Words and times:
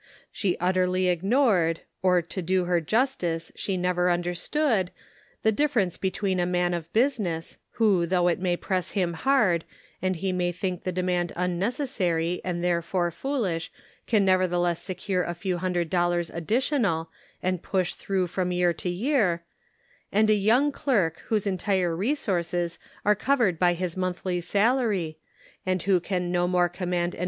She 0.31 0.57
utterly 0.57 1.09
ig 1.09 1.21
nored, 1.21 1.81
or 2.01 2.23
to 2.23 2.41
do 2.41 2.65
her 2.65 2.81
justice 2.81 3.51
she 3.53 3.77
never 3.77 4.09
under 4.09 4.33
stood, 4.33 4.89
the 5.43 5.51
difference 5.51 5.95
between 5.95 6.39
a 6.39 6.45
man 6.47 6.73
of 6.73 6.91
business, 6.91 7.59
who 7.73 8.07
though 8.07 8.27
it 8.27 8.39
may 8.39 8.57
press 8.57 8.93
him 8.97 9.13
hard, 9.13 9.63
and 10.01 10.15
he 10.15 10.31
may 10.31 10.51
think 10.51 10.85
the 10.85 10.91
demand 10.91 11.33
unnecessary 11.35 12.41
and 12.43 12.63
there 12.63 12.81
fore 12.81 13.11
foolish 13.11 13.71
can 14.07 14.25
nevertheless 14.25 14.81
secure 14.81 15.21
a 15.21 15.35
few 15.35 15.59
hundred 15.59 15.87
dollars 15.91 16.31
additional, 16.31 17.11
and 17.43 17.61
push 17.61 17.93
through 17.93 18.25
from 18.25 18.51
year 18.51 18.73
to 18.73 18.89
year, 18.89 19.43
and 20.11 20.31
a 20.31 20.33
young 20.33 20.71
clerk 20.71 21.19
whose 21.27 21.45
entire 21.45 21.95
resources 21.95 22.79
are 23.05 23.13
covered 23.13 23.59
by 23.59 23.75
his 23.75 23.95
monthly 23.95 24.41
salary, 24.41 25.19
and 25.63 25.83
who 25.83 25.99
can 25.99 26.31
no 26.31 26.47
more 26.47 26.67
command 26.67 26.73
an 26.73 26.81
Shirking 26.81 26.89
Responsibility. 26.89 27.17